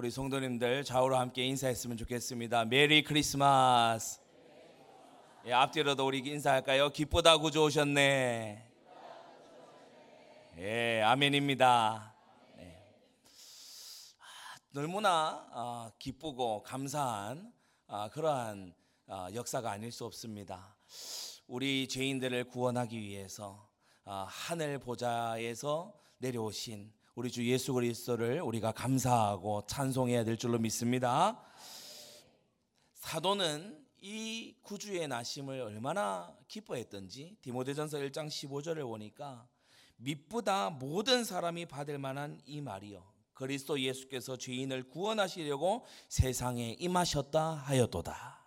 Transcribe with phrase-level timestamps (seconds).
[0.00, 2.64] 우리 성도님들 좌우로 함께 인사했으면 좋겠습니다.
[2.64, 4.18] 메리 크리스마스.
[5.44, 6.88] 예, 앞뒤로도 우리 인사할까요?
[6.88, 8.66] 기쁘다 구주 오셨네.
[10.56, 12.14] 예, 아멘입니다.
[12.56, 12.82] 네.
[14.20, 17.52] 아, 너무나 아, 기쁘고 감사한
[17.86, 18.72] 아, 그러한
[19.06, 20.78] 아, 역사가 아닐 수 없습니다.
[21.46, 23.68] 우리 죄인들을 구원하기 위해서
[24.06, 31.42] 아, 하늘 보좌에서 내려오신 우리 주 예수 그리스도를 우리가 감사하고 찬송해야 될 줄로 믿습니다.
[32.94, 39.46] 사도는 이 구주의 나심을 얼마나 기뻐했던지 디모데전서 1장 15절을 보니까
[39.96, 48.38] 믿보다 모든 사람이 받을 만한 이 말이요 그리스도 예수께서 죄인을 구원하시려고 세상에 임하셨다 하였도다.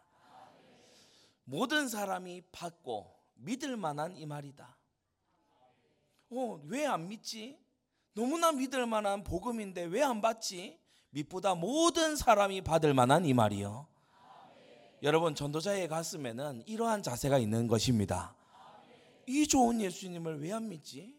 [1.45, 4.77] 모든 사람이 받고 믿을 만한 이 말이다.
[6.29, 7.62] 어, 왜 안 믿지?
[8.13, 10.79] 너무나 믿을 만한 복음인데 왜 안 받지?
[11.09, 13.87] 믿보다 모든 사람이 받을 만한 이 말이요.
[15.01, 18.35] 여러분 전도자의 가슴에는 이러한 자세가 있는 것입니다.
[19.27, 21.13] 이 좋은 예수님을 왜 안 믿지?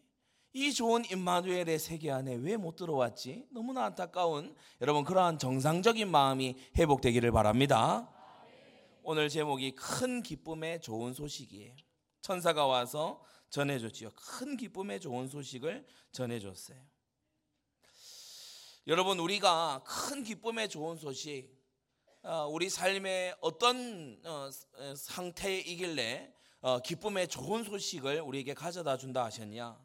[0.52, 3.46] 이 좋은 임마누엘의 세계 안에 왜 못 들어왔지?
[3.50, 8.08] 너무나 안타까운 여러분 그러한 정상적인 마음이 회복되기를 바랍니다.
[9.02, 11.74] 오늘 제목이 큰 기쁨의 좋은 소식이에요.
[12.22, 13.20] 천사가 와서
[13.54, 14.10] 전해줬지요.
[14.16, 16.76] 큰 기쁨의 좋은 소식을 전해줬어요.
[18.88, 21.54] 여러분 우리가 큰 기쁨의 좋은 소식,
[22.22, 24.50] 어, 우리 삶의 어떤 어,
[24.96, 29.78] 상태이길래 어, 기쁨의 좋은 소식을 우리에게 가져다 준다 하셨냐?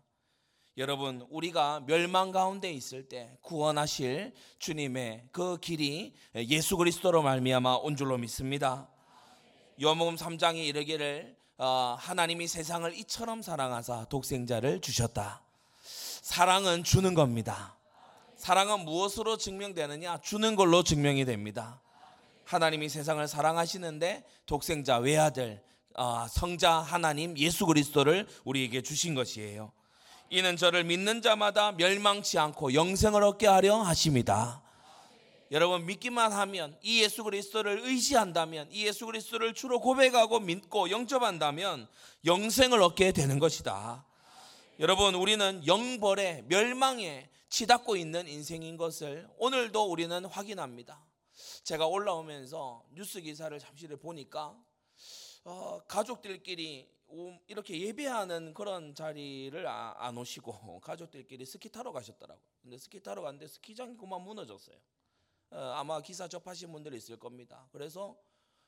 [0.78, 8.18] 여러분 우리가 멸망 가운데 있을 때 구원하실 주님의 그 길이 예수 그리스도로 말미암아 온 줄로
[8.18, 8.90] 믿습니다.
[9.82, 15.42] 요한복음 3장에 이르기를 하나님이 세상을 이처럼 사랑하사 독생자를 주셨다.
[16.22, 17.76] 사랑은 주는 겁니다.
[18.38, 20.20] 사랑은 무엇으로 증명되느냐?
[20.22, 21.82] 주는 걸로 증명이 됩니다.
[22.46, 25.62] 하나님이 세상을 사랑하시는데 독생자 외아들
[26.30, 29.74] 성자 하나님 예수 그리스도를 우리에게 주신 것이에요.
[30.30, 34.62] 이는 저를 믿는 자마다 멸망치 않고 영생을 얻게 하려 하십니다.
[35.52, 41.88] 여러분 믿기만 하면 이 예수 그리스도를 의지한다면 이 예수 그리스도를 주로 고백하고 믿고 영접한다면
[42.26, 44.06] 영생을 얻게 되는 것이다.
[44.80, 51.04] 여러분 우리는 영벌에 멸망에 치닫고 있는 인생인 것을 오늘도 우리는 확인합니다.
[51.64, 54.56] 제가 올라오면서 뉴스 기사를 잠시 보니까
[55.46, 56.88] 어, 가족들끼리
[57.48, 62.46] 이렇게 예배하는 그런 자리를 아, 안 오시고 가족들끼리 스키 타러 가셨더라고요.
[62.62, 64.78] 근데 스키 타러 갔는데 스키장이 그만 무너졌어요.
[65.52, 67.68] 어, 아마 기사 접하신 분들이 있을 겁니다.
[67.72, 68.18] 그래서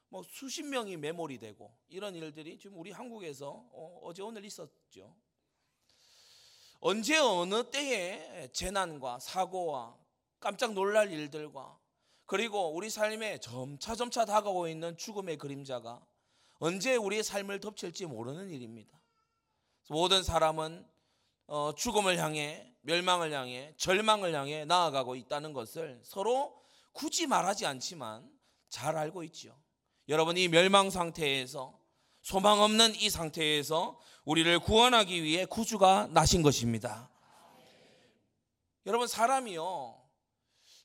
[0.10, 5.16] 뭐 수십 명이 매몰이 되고 이런 일들이 지금 우리 한국에서 어, 제 오늘 있었죠.
[6.80, 9.98] 언제 어느 때에 재난과 사고와
[10.40, 11.80] 깜짝 놀랄 일들과
[12.26, 16.06] 그리고 우리 삶에 점차 점차 다가오고 있는 죽음의 그림자가
[16.60, 19.00] 언제 우리의 삶을 덮칠지 모르는 일입니다.
[19.90, 20.88] 모든 사람은
[21.48, 26.61] 어, 죽음을 향해 멸망을 향해 절망을 향해 나아가고 있다는 것을 서로
[26.92, 28.30] 굳이 말하지 않지만
[28.70, 29.60] 잘 알고 있지요.
[30.08, 31.80] 여러분 이 멸망 상태에서
[32.22, 37.10] 소망 없는 이 상태에서 우리를 구원하기 위해 구주가 나신 것입니다.
[38.86, 40.02] 여러분 사람이요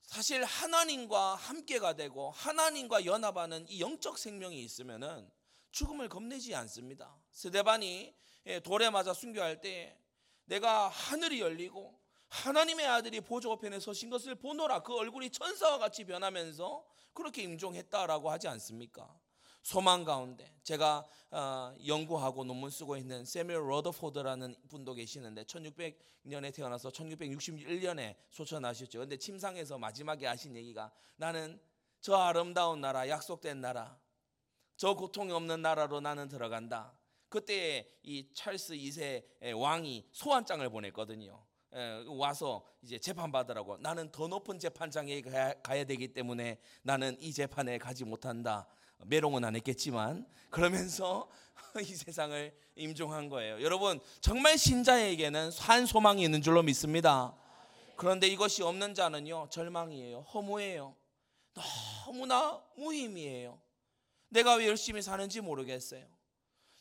[0.03, 5.29] 사실 하나님과 함께가 되고 하나님과 연합하는 이 영적 생명이 있으면은
[5.73, 7.17] 죽음을 겁내지 않습니다.
[7.33, 8.15] 스데반이
[8.47, 9.99] 예, 돌에 맞아 순교할 때
[10.45, 12.01] 내가 하늘이 열리고
[12.37, 18.47] 하나님의 아들이 보좌 우편에 서신 것을 보노라 그 얼굴이 천사와 같이 변하면서 그렇게 임종했다라고 하지
[18.49, 19.19] 않습니까?
[19.63, 28.15] 소망 가운데 제가 어, 연구하고 논문 쓰고 있는 세뮤얼 러더포드라는 분도 계시는데 1600년에 태어나서 1661년에
[28.31, 29.01] 소천하셨죠.
[29.01, 31.59] 근데 침상에서 마지막에 하신 얘기가 나는
[32.01, 33.99] 저 아름다운 나라 약속된 나라
[34.77, 36.97] 저 고통이 없는 나라로 나는 들어간다.
[37.29, 41.46] 그때 이 찰스 2세 왕이 소환장을 보냈거든요.
[42.09, 48.05] 와서 이제 재판 받으라고 나는 더 높은 재판장에 가야 되기 때문에 나는 이 재판에 가지
[48.05, 48.67] 못한다.
[49.05, 51.29] 메롱은 안 했겠지만 그러면서
[51.81, 53.63] 이 세상을 임종한 거예요.
[53.63, 57.35] 여러분 정말 신자에게는 산 소망이 있는 줄로 믿습니다.
[57.97, 60.95] 그런데 이것이 없는 자는요 절망이에요, 허무해요,
[62.05, 63.61] 너무나 무의미해요.
[64.29, 66.07] 내가 왜 열심히 사는지 모르겠어요.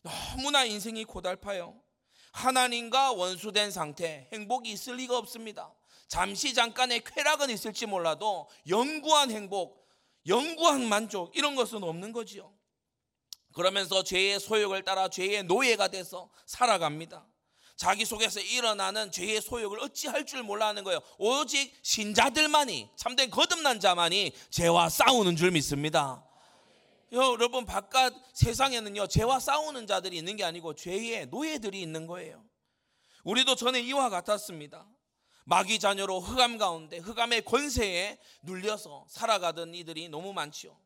[0.03, 1.79] 너무나 인생이 고달파요.
[2.35, 5.73] 하나님과 원수된 상태, 행복이 있을 리가 없습니다.
[6.09, 9.87] 잠시 잠깐의 쾌락은 있을지 몰라도 영구한 행복,
[10.27, 12.53] 영구한 만족 이런 것은 없는 거지요.
[13.53, 17.25] 그러면서 죄의 소욕을 따라 죄의 노예가 돼서 살아갑니다.
[17.77, 20.99] 자기 속에서 일어나는 죄의 소욕을 어찌할 줄 몰라 하는 거예요.
[21.17, 26.25] 오직 신자들만이 참된 거듭난 자만이 죄와 싸우는 줄 믿습니다.
[27.15, 32.43] 여러분 바깥 세상에는요 죄와 싸우는 자들이 있는 게 아니고 죄의 노예들이 있는 거예요.
[33.23, 34.87] 우리도 전에 이와 같았습니다.
[35.45, 40.77] 마귀 자녀로 흑암 가운데 흑암의 권세에 눌려서 살아가던 이들이 너무 많지요.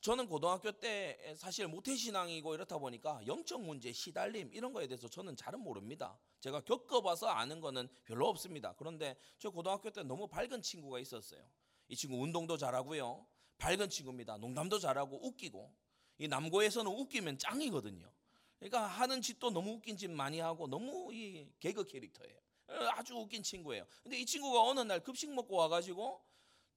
[0.00, 5.60] 저는 고등학교 때 사실 모태신앙이고 이렇다 보니까 영적 문제, 시달림 이런 거에 대해서 저는 잘은
[5.60, 6.18] 모릅니다.
[6.40, 8.74] 제가 겪어봐서 아는 거는 별로 없습니다.
[8.76, 11.40] 그런데 저 고등학교 때 너무 밝은 친구가 있었어요.
[11.88, 13.26] 이 친구 운동도 잘하고요.
[13.58, 14.38] 밝은 친구입니다.
[14.38, 15.72] 농담도 잘하고 웃기고
[16.18, 18.10] 이 남고에서는 웃기면 짱이거든요.
[18.58, 22.38] 그러니까 하는 짓도 너무 웃긴 짓 많이 하고 너무 이 개그 캐릭터예요.
[22.92, 23.86] 아주 웃긴 친구예요.
[24.02, 26.20] 근데 이 친구가 어느 날 급식 먹고 와가지고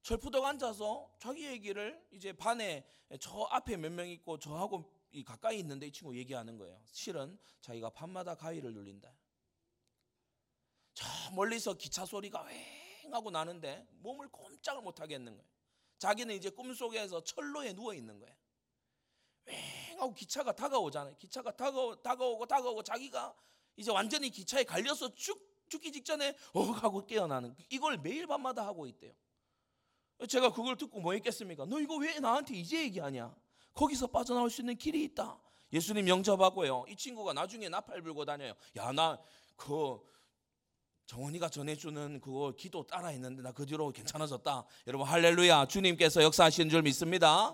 [0.03, 2.85] 철푸덕 앉아서 자기 얘기를 이제 반에
[3.19, 6.79] 저 앞에 몇 명 있고 저하고 이 가까이 있는데 이 친구 얘기하는 거예요.
[6.91, 9.13] 실은 자기가 밤마다 가위를 눌린다.
[10.93, 15.51] 저 멀리서 기차 소리가 휑 하고 나는데 몸을 꼼짝을 못 하겠는 거예요.
[16.01, 18.35] 자기는 이제 꿈속에서 철로에 누워 있는 거예요.
[19.45, 21.15] 휑 하고 기차가 다가오잖아요.
[21.17, 23.35] 기차가 다가오, 다가오고 다가오고 자기가
[23.75, 25.39] 이제 완전히 기차에 갈려서 죽
[25.69, 29.13] 죽기 직전에 어 하고 깨어나는 이걸 매일 밤마다 하고 있대요.
[30.27, 31.65] 제가 그걸 듣고 뭐 했겠습니까?
[31.65, 33.35] 너 이거 왜 나한테 이제 얘기하냐?
[33.73, 35.39] 거기서 빠져나올 수 있는 길이 있다.
[35.71, 36.85] 예수님 영접하고요.
[36.89, 38.55] 이 친구가 나중에 나팔 불고 다녀요.
[38.75, 39.21] 야, 나
[39.61, 39.99] 그
[41.11, 44.63] 정원이가 전해주는 그거 기도 따라 했는데 나 그 뒤로 괜찮아졌다.
[44.87, 45.65] 여러분 할렐루야.
[45.65, 47.53] 주님께서 역사하시는 줄 믿습니다.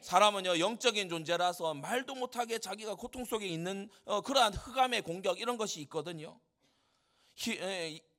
[0.00, 5.82] 사람은요 영적인 존재라서 말도 못하게 자기가 고통 속에 있는 어, 그러한 흑암의 공격 이런 것이
[5.82, 6.40] 있거든요.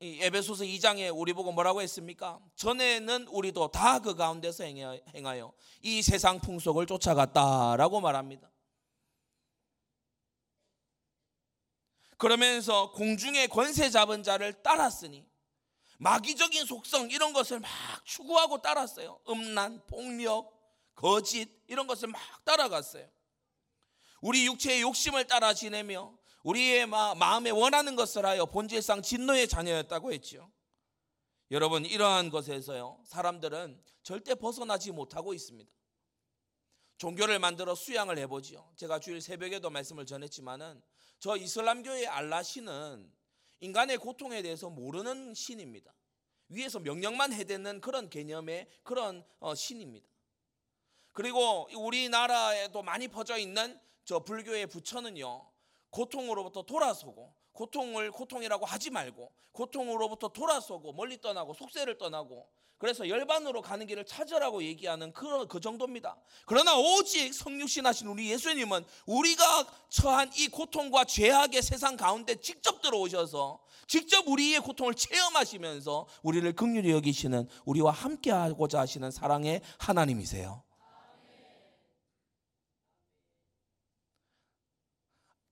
[0.02, 2.40] 에베소서 2장에 우리 보고 뭐라고 했습니까?
[2.56, 5.52] 전에는 우리도 다 그 가운데서 행하여
[5.82, 8.48] 이 세상 풍속을 쫓아갔다라고 말합니다.
[12.18, 15.26] 그러면서 공중의 권세 잡은 자를 따랐으니
[15.98, 17.70] 마귀적인 속성 이런 것을 막
[18.06, 19.20] 추구하고 따랐어요.
[19.30, 20.54] 음란, 폭력,
[20.96, 23.08] 거짓 이런 것을 막 따라갔어요.
[24.22, 30.52] 우리 육체의 욕심을 따라 지내며 우리의 마음에 원하는 것을 하여 본질상 진노의 자녀였다고 했지요.
[31.52, 35.72] 여러분 이러한 것에서요 사람들은 절대 벗어나지 못하고 있습니다.
[36.98, 38.74] 종교를 만들어 수양을 해보지요.
[38.76, 40.82] 제가 주일 새벽에도 말씀을 전했지만은
[41.20, 43.12] 저 이슬람교의 알라 신은
[43.60, 45.94] 인간의 고통에 대해서 모르는 신입니다.
[46.50, 50.08] 위에서 명령만 해대는 그런 개념의 그런 어, 신입니다.
[51.12, 55.50] 그리고 우리나라에도 많이 퍼져 있는 저 불교의 부처는요.
[55.90, 62.48] 고통으로부터 돌아서고 고통을 고통이라고 하지 말고 고통으로부터 돌아서고 멀리 떠나고 속세를 떠나고
[62.78, 66.18] 그래서 열반으로 가는 길을 찾으라고 얘기하는 그, 그 정도입니다.
[66.46, 73.62] 그러나 오직 성육신 하신 우리 예수님은 우리가 처한 이 고통과 죄악의 세상 가운데 직접 들어오셔서
[73.88, 80.62] 직접 우리의 고통을 체험하시면서 우리를 극률히 여기시는 우리와 함께하고자 하시는 사랑의 하나님이세요.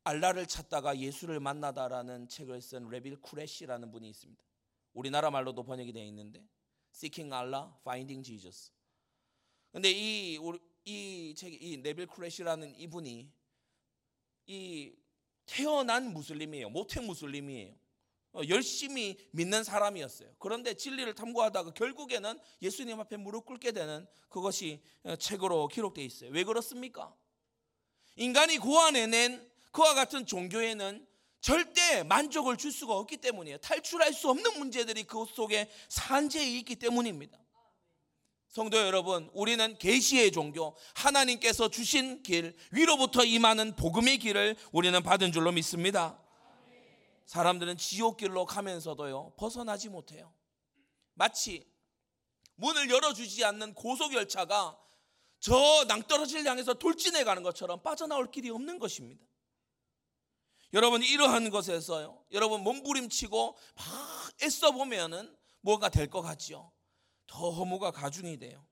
[0.03, 4.43] 알라를 찾다가 예수를 만나다라는 책을 쓴 레빌 쿠레시라는 분이 있습니다.
[4.93, 6.45] 우리나라 말로도 번역이 되어 있는데
[6.93, 8.71] Seeking Allah, Finding Jesus.
[9.71, 10.37] 근데 이
[10.85, 13.31] 이 책이 이 레빌 쿠레시라는 이분이
[14.47, 14.93] 이
[15.45, 16.69] 태어난 무슬림이에요.
[16.69, 17.75] 모태 무슬림이에요.
[18.33, 20.35] 어, 열심히 믿는 사람이었어요.
[20.39, 26.31] 그런데 진리를 탐구하다가 결국에는 예수님 앞에 무릎 꿇게 되는 그것이 어, 책으로 기록되어 있어요.
[26.31, 27.15] 왜 그렇습니까?
[28.15, 31.05] 인간이 고안해낸 그와 같은 종교에는
[31.41, 33.57] 절대 만족을 줄 수가 없기 때문이에요.
[33.57, 37.37] 탈출할 수 없는 문제들이 그 속에 산재해 있기 때문입니다.
[38.47, 45.51] 성도 여러분, 우리는 계시의 종교, 하나님께서 주신 길, 위로부터 임하는 복음의 길을 우리는 받은 줄로
[45.51, 46.17] 믿습니다.
[47.25, 50.31] 사람들은 지옥 길로 가면서도요, 벗어나지 못해요.
[51.15, 51.67] 마치
[52.55, 54.77] 문을 열어주지 않는 고속열차가
[55.39, 59.25] 저 낭떠러지를 향해서 돌진해 가는 것처럼 빠져나올 길이 없는 것입니다.
[60.73, 62.25] 여러분 이러한 것에서요.
[62.31, 63.85] 여러분 몸부림치고 막
[64.41, 66.71] 애써 보면은 뭐가 될 것 같지요.
[67.27, 68.65] 더 허무가 가중이 돼요.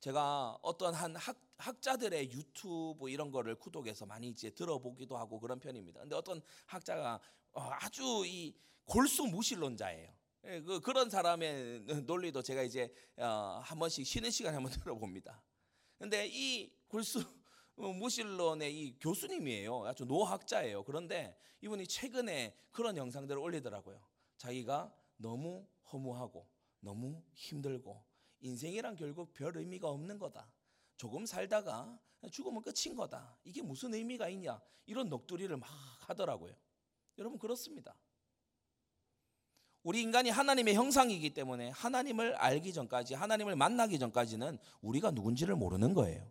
[0.00, 6.00] 제가 어떤 한 학, 학자들의 유튜브 이런 거를 구독해서 많이 이제 들어보기도 하고 그런 편입니다.
[6.00, 7.18] 근데 어떤 학자가
[7.52, 10.14] 어, 아주 이 골수 무신론자예요.
[10.44, 15.42] 예, 그 그런 사람의 논리도 제가 이제 어, 한 번씩 쉬는 시간에 한번 들어봅니다.
[15.98, 17.24] 근데 이 골수 어,
[17.76, 19.84] 무신론의 이 교수님이에요.
[19.84, 20.84] 아주 노학자예요.
[20.84, 24.00] 그런데 이분이 최근에 그런 영상들을 올리더라고요.
[24.36, 26.46] 자기가 너무 허무하고
[26.80, 28.02] 너무 힘들고
[28.40, 30.50] 인생이란 결국 별 의미가 없는 거다.
[30.96, 31.98] 조금 살다가
[32.30, 33.36] 죽으면 끝인 거다.
[33.44, 34.60] 이게 무슨 의미가 있냐?
[34.86, 35.68] 이런 넋두리를 막
[36.08, 36.54] 하더라고요.
[37.18, 37.94] 여러분 그렇습니다.
[39.82, 46.28] 우리 인간이 하나님의 형상이기 때문에 하나님을 알기 전까지 하나님을 만나기 전까지는 우리가 누군지를 모르는 거예요.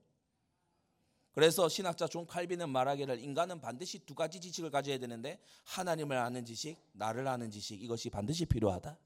[1.35, 6.77] 그래서 신학자 존 칼빈은 말하기를 인간은 반드시 두 가지 지식을 가져야 되는데 하나님을 아는 지식,
[6.93, 8.97] 나를 아는 지식 이것이 반드시 필요하다.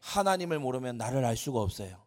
[0.00, 2.04] 하나님을 모르면 나를 알 수가 없어요.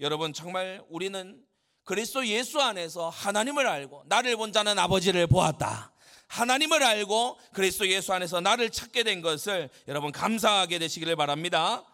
[0.00, 1.44] 여러분 정말 우리는
[1.84, 5.92] 그리스도 예수 안에서 하나님을 알고 나를 본 자는 아버지를 보았다.
[6.26, 11.84] 하나님을 알고 그리스도 예수 안에서 나를 찾게 된 것을 여러분 감사하게 되시기를 바랍니다.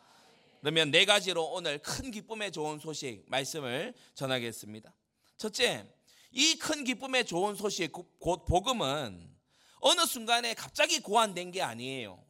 [0.60, 4.90] 그러면 네 가지로 오늘 큰 기쁨의 좋은 소식 말씀을 전하겠습니다.
[5.36, 5.86] 첫째,
[6.34, 9.34] 이 큰 기쁨의 좋은 소식 곧 복음은
[9.80, 12.24] 어느 순간에 갑자기 고안된 게 아니에요.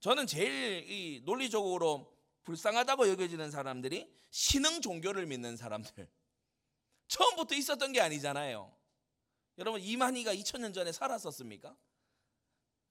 [0.00, 6.08] 저는 제일 이 논리적으로 불쌍하다고 여겨지는 사람들이 신흥 종교를 믿는 사람들.
[7.08, 8.72] 처음부터 있었던 게 아니잖아요.
[9.58, 11.76] 여러분 이만희가 2000년 전에 살았었습니까?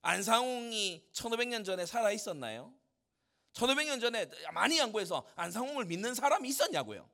[0.01, 2.73] 안상홍이 1500년 전에 살아 있었나요?
[3.53, 7.09] 1500년 전에 많이 연구해서 안상홍을 믿는 사람이 있었냐고요.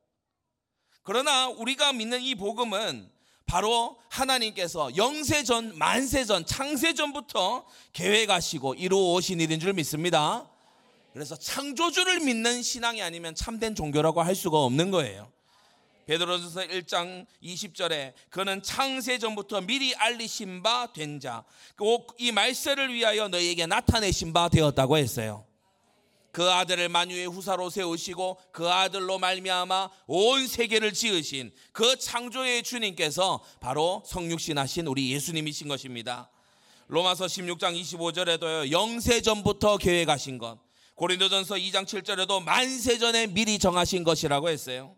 [1.07, 3.09] 그러나 우리가 믿는 이 복음은
[3.45, 10.45] 바로 하나님께서 영세전, 만세전, 창세전부터 계획하시고 이루어 오신 일인 줄 믿습니다.
[11.13, 15.31] 그래서 창조주를 믿는 신앙이 아니면 참된 종교라고 할 수가 없는 거예요.
[16.07, 21.45] 베드로전서 1장 20절에 그는 창세 전부터 미리 알리신 바 된 자,
[22.17, 25.45] 이 말세를 위하여 너희에게 나타내신 바 되었다고 했어요.
[26.37, 34.03] 그 아들을 만유의 후사로 세우시고 그 아들로 말미암아 온 세계를 지으신 그 창조의 주님께서 바로
[34.05, 36.29] 성육신 하신 우리 예수님이신 것입니다.
[36.89, 38.69] 로마서 16장 25절에도요.
[38.69, 40.59] 영세 전부터 계획하신 것.
[40.93, 44.95] 고린도전서 2장 7절에도 만세 전에 미리 정하신 것이라고 했어요.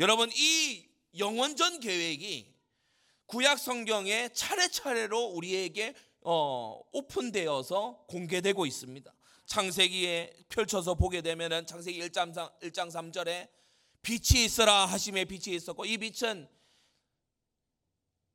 [0.00, 0.84] 여러분 이
[1.16, 2.48] 영원전 계획이
[3.26, 5.94] 구약 성경에 차례차례로 우리에게
[6.24, 9.12] 어, 오픈되어서 공개되고 있습니다.
[9.46, 13.48] 창세기에 펼쳐서 보게 되면은 창세기 1장, 1장 3절에
[14.02, 16.48] 빛이 있어라 하심에 빛이 있었고 이 빛은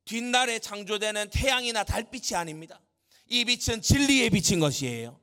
[0.06, 2.82] 뒷날에 창조되는 태양이나 달빛이 아닙니다.
[3.28, 5.20] 이 빛은 진리의 빛인 것이에요.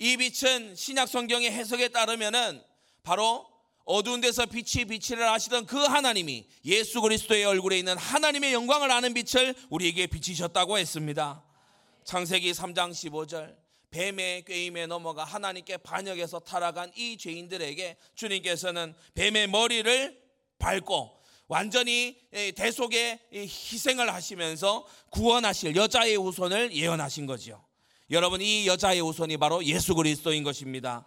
[0.00, 2.62] 이 빛은 신약 성경의 해석에 따르면은
[3.02, 3.46] 바로
[3.84, 9.54] 어두운 데서 빛이 빛이라 하시던 그 하나님이 예수 그리스도의 얼굴에 있는 하나님의 영광을 아는 빛을
[9.70, 11.47] 우리에게 비치셨다고 했습니다.
[12.08, 13.54] 창세기 3장 15절
[13.90, 20.18] 뱀의 꾀임에 넘어가 하나님께 반역해서 타락한 이 죄인들에게 주님께서는 뱀의 머리를
[20.58, 22.16] 밟고 완전히
[22.56, 27.62] 대속의 희생을 하시면서 구원하실 여자의 후손을 예언하신 거죠.
[28.10, 31.06] 여러분 이 여자의 후손이 바로 예수 그리스도인 것입니다.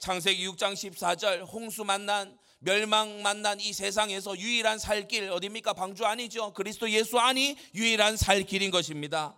[0.00, 5.72] 창세기 6장 14절 홍수 만난 멸망 만난 이 세상에서 유일한 살 길 어디입니까?
[5.72, 6.52] 방주 아니죠.
[6.52, 9.36] 그리스도 예수 안이 유일한 살 길인 것입니다.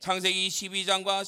[0.00, 1.24] 창세기 12장과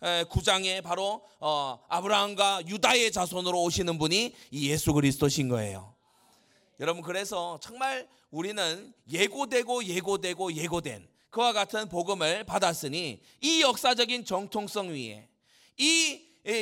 [0.00, 5.94] 49장에 바로 어, 아브라함과 유다의 자손으로 오시는 분이 이 예수 그리스도신 거예요.
[6.80, 15.28] 여러분 그래서 정말 우리는 예고되고 예고되고 예고된 그와 같은 복음을 받았으니 이 역사적인 정통성 위에
[15.76, 16.20] 이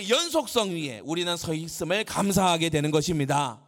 [0.08, 3.60] 연속성 위에 우리는 서 있음을 감사하게 되는 것입니다.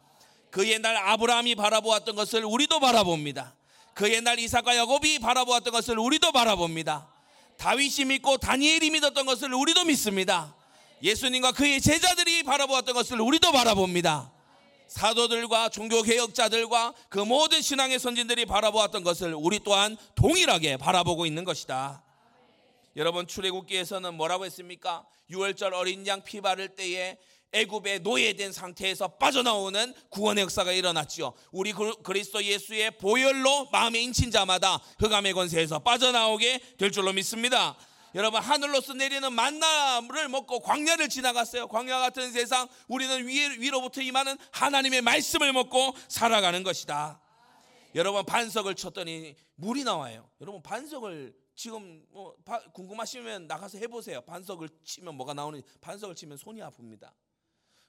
[0.51, 3.55] 그 옛날 아브라함이 바라보았던 것을 우리도 바라봅니다.
[3.95, 7.09] 그 옛날 이삭과 야곱이 바라보았던 것을 우리도 바라봅니다.
[7.59, 10.55] 다윗이 믿고 다니엘이 믿었던 것을 우리도 믿습니다.
[11.03, 14.33] 예수님과 그의 제자들이 바라보았던 것을 우리도 바라봅니다.
[14.89, 22.03] 사도들과 종교 개혁자들과 그 모든 신앙의 선진들이 바라보았던 것을 우리 또한 동일하게 바라보고 있는 것이다.
[22.97, 25.05] 여러분 출애굽기에서는 뭐라고 했습니까?
[25.31, 27.19] 6월절 어린 양 피 바를 때에
[27.53, 31.33] 애굽의 노예된 상태에서 빠져나오는 구원의 역사가 일어났지요.
[31.53, 37.77] 우리 그리스도 예수의 보혈로 마음에 인친 자마다 흑암의 권세에서 빠져나오게 될 줄로 믿습니다.
[38.15, 41.69] 여러분 하늘로서 내리는 만나를 먹고 광야를 지나갔어요.
[41.69, 47.21] 광야 같은 세상 우리는 위, 위로부터 임하는 하나님의 말씀을 먹고 살아가는 것이다.
[47.95, 50.29] 여러분 반석을 쳤더니 물이 나와요.
[50.41, 52.37] 여러분 반석을 지금 뭐
[52.73, 54.21] 궁금하시면 나가서 해보세요.
[54.23, 57.11] 반석을 치면 뭐가 나오는지 반석을 치면 손이 아픕니다.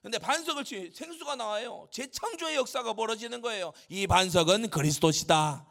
[0.02, 1.86] 근데 반석을 치 생수가 나와요.
[1.90, 3.72] 재창조의 역사가 벌어지는 거예요.
[3.88, 5.66] 이 반석은 그리스도시다.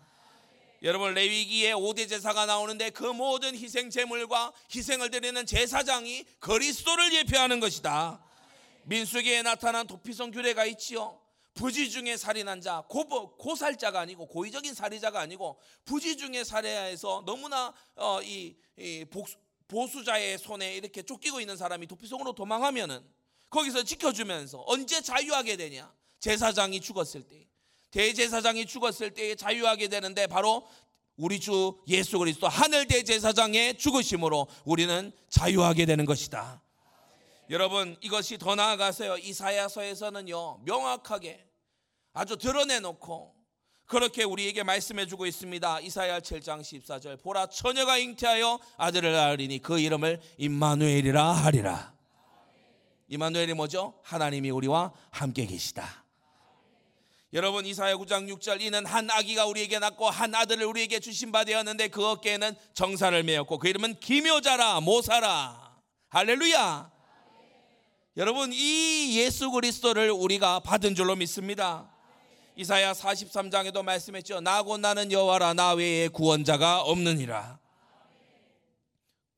[0.83, 8.23] 여러분 레위기에 5대 제사가 나오는데 그 모든 희생 제물과 희생을 드리는 제사장이 그리스도를 예표하는 것이다.
[8.83, 11.19] 민수기에 나타난 도피성 규례가 있지요.
[11.55, 18.21] 부지 중에 살인한 자, 고, 고살자가 아니고 고의적인 살인자가 아니고 부지 중에 살해해서 너무나 어,
[18.21, 19.05] 이, 이
[19.67, 23.18] 보수자의 손에 이렇게 쫓기고 있는 사람이 도피성으로 도망하면은
[23.49, 25.91] 거기서 지켜주면서 언제 자유하게 되냐?
[26.19, 27.47] 제사장이 죽었을 때.
[27.91, 30.67] 대제사장이 죽었을 때에 자유하게 되는데 바로
[31.15, 36.61] 우리 주 예수 그리스도 하늘 대제사장의 죽으심으로 우리는 자유하게 되는 것이다.
[37.49, 41.43] 여러분 이것이 더 나아가서요 이사야서에서는요 명확하게
[42.13, 43.35] 아주 드러내놓고
[43.85, 45.79] 그렇게 우리에게 말씀해주고 있습니다.
[45.79, 51.98] 이사야 7장 14절 보라 처녀가 잉태하여 아들을 낳으리니 그 이름을 임마누엘이라 하리라.
[53.09, 53.95] 임마누엘이 뭐죠?
[54.03, 56.05] 하나님이 우리와 함께 계시다.
[57.33, 61.89] 여러분 이사야 9장 6절 이는 한 아기가 우리에게 낳고 한 아들을 우리에게 주신 바 되었는데
[61.89, 65.77] 그 어깨에는 정사를 메었고 그 이름은 기묘자라 모사라.
[66.09, 66.91] 할렐루야.
[68.17, 71.91] 여러분 이 예수 그리스도를 우리가 받은 줄로 믿습니다.
[72.55, 74.41] 이사야 43장에도 말씀했죠.
[74.41, 77.59] 나고 나는 여호와라 나 외에 구원자가 없느니라.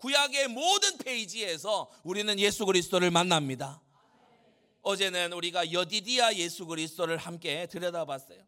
[0.02, 3.82] 구약의 모든 페이지에서 우리는 예수 그리스도를 만납니다.
[4.82, 8.44] 어제는 우리가 여디디아 예수 그리스도를 함께 들여다봤어요.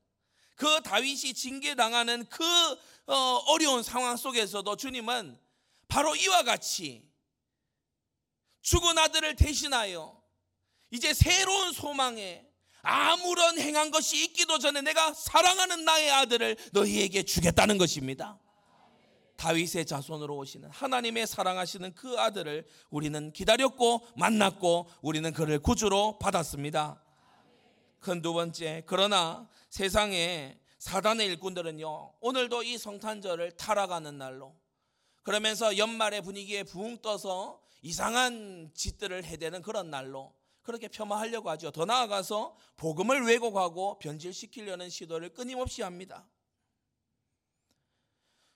[0.55, 2.43] 그 다윗이 징계당하는 그
[3.05, 3.15] 어,
[3.48, 5.38] 어려운 상황 속에서도 주님은
[5.88, 7.07] 바로 이와 같이
[8.63, 10.19] 죽은 아들을 대신하여
[10.89, 12.48] 이제 새로운 소망에
[12.81, 18.39] 아무런 행한 것이 있기도 전에 내가 사랑하는 나의 아들을 너희에게 주겠다는 것입니다.
[19.37, 27.01] 다윗의 자손으로 오시는 하나님의 사랑하시는 그 아들을 우리는 기다렸고 만났고 우리는 그를 구주로 받았습니다.
[27.99, 34.55] 큰 두 번째, 그러나 세상에 사단의 일꾼들은요, 오늘도 이 성탄절을 타락하는 날로
[35.23, 41.71] 그러면서 연말의 분위기에 붕 떠서 이상한 짓들을 해대는 그런 날로 그렇게 폄하하려고 하죠.
[41.71, 46.27] 더 나아가서 복음을 왜곡하고 변질시키려는 시도를 끊임없이 합니다.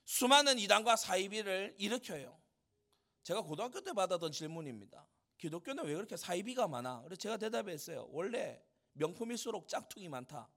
[0.08, 2.40] 수많은 이단과 사이비를 일으켜요.
[3.24, 5.06] 제가 고등학교 때 받았던 질문입니다.
[5.38, 7.02] 기독교는 왜 그렇게 사이비가 많아?
[7.02, 8.08] 그래서 제가 대답했어요.
[8.12, 10.50] 원래 명품일수록 짝퉁이 많다.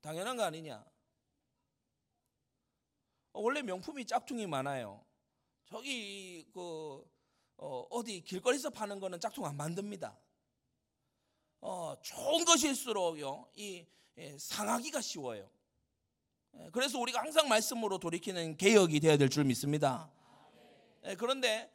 [0.00, 0.84] 당연한 거 아니냐?
[3.32, 5.06] 원래 명품이 짝퉁이 많아요.
[5.64, 7.08] 저기 그
[7.58, 10.18] 어, 디 길거리에서 파는 거는 짝퉁 안 만듭니다.
[11.60, 13.86] 어, 좋은 것일수록요 이
[14.18, 15.48] 예, 상하기가 쉬워요.
[16.58, 20.10] 예, 그래서 우리가 항상 말씀으로 돌이키는 개혁이 되어야 될 줄 믿습니다.
[21.04, 21.70] 예, 그런데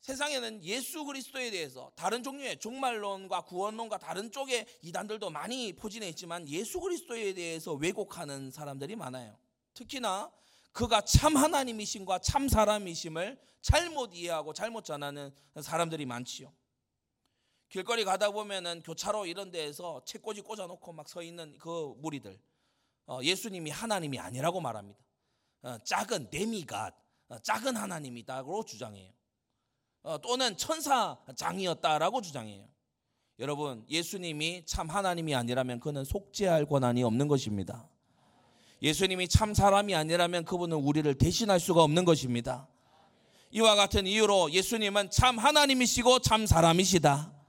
[0.00, 6.80] 세상에는 예수 그리스도에 대해서 다른 종류의 종말론과 구원론과 다른 쪽의 이단들도 많이 포진해 있지만 예수
[6.80, 9.36] 그리스도에 대해서 왜곡하는 사람들이 많아요.
[9.74, 10.30] 특히나
[10.72, 16.50] 그가 참 하나님이심과 참 사람이심을 잘못 이해하고 잘못 전하는 사람들이 많지요.
[17.68, 22.49] 길거리 가다 보면은 교차로 이런 데에서 책꽂이 꽂아놓고 막 서 있는 그 무리들 어,
[23.22, 25.00] 예수님이 하나님이 아니라고 말합니다.
[25.62, 26.94] 어, 작은 데미갓,
[27.28, 29.10] 어, 작은 하나님이다고 주장해요.
[30.22, 32.66] 또는 천사장이었다라고 주장해요.
[33.38, 37.88] 여러분, 예수님이 참 하나님이 아니라면 그는 속죄할 권한이 없는 것입니다.
[38.82, 42.68] 예수님이 참 사람이 아니라면 그분은 우리를 대신할 수가 없는 것입니다.
[43.50, 47.39] 이와 같은 이유로 예수님은 참 하나님이시고 참 사람이시다.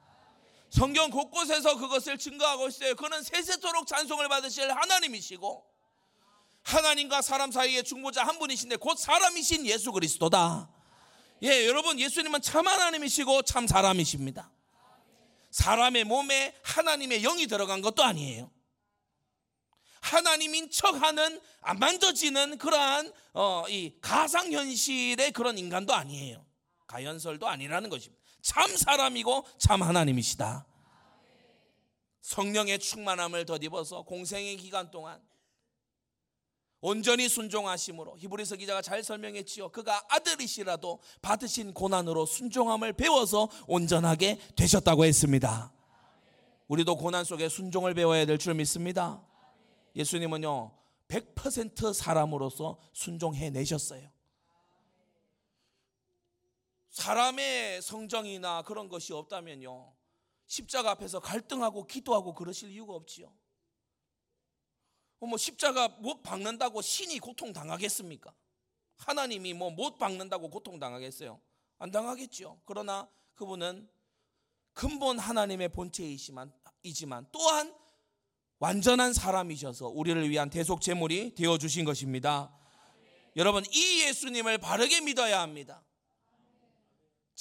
[0.71, 2.95] 성경 곳곳에서 그것을 증거하고 있어요.
[2.95, 5.65] 그는 세세토록 찬송을 받으실 하나님이시고
[6.63, 10.69] 하나님과 사람 사이의 중보자 한 분이신데 곧 사람이신 예수 그리스도다.
[11.43, 14.49] 예, 여러분 예수님은 참 하나님이시고 참 사람이십니다.
[15.49, 18.49] 사람의 몸에 하나님의 영이 들어간 것도 아니에요.
[19.99, 26.45] 하나님인 척하는 안 만져지는 그러한 어, 이 가상 현실의 그런 인간도 아니에요.
[26.88, 28.20] 가연설도 아니라는 것입니다.
[28.41, 30.65] 참 사람이고 참 하나님이시다.
[32.21, 35.21] 성령의 충만함을 덧입어서 공생의 기간 동안
[36.82, 39.69] 온전히 순종하심으로 히브리서 기자가 잘 설명했지요.
[39.69, 45.71] 그가 아들이시라도 받으신 고난으로 순종함을 배워서 온전하게 되셨다고 했습니다.
[46.67, 49.21] 우리도 고난 속에 순종을 배워야 될 줄 믿습니다.
[49.95, 50.71] 예수님은요,
[51.08, 54.10] 100% 사람으로서 순종해 내셨어요.
[56.91, 59.93] 사람의 성정이나 그런 것이 없다면요.
[60.45, 63.34] 십자가 앞에서 갈등하고 기도하고 그러실 이유가 없지요.
[65.19, 68.34] 어, 뭐 십자가 못 박는다고 신이 고통 당하겠습니까?
[68.97, 71.39] 하나님이 뭐 못 박는다고 고통 당하겠어요?
[71.80, 72.62] 안 당하겠죠.
[72.65, 73.89] 그러나 그분은
[74.73, 76.51] 근본 하나님의 본체이지만
[76.84, 77.73] 이지만 또한
[78.60, 82.56] 완전한 사람이셔서 우리를 위한 대속 제물이 되어 주신 것입니다.
[83.36, 85.84] 여러분 이 예수님을 바르게 믿어야 합니다.